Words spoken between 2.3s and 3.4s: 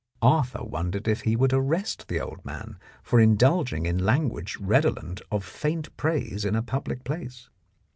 man for